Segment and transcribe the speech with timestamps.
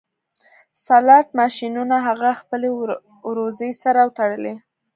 [0.85, 2.69] سلاټ ماشینونه هغه خپلې
[3.29, 4.55] وروځې سره وتړلې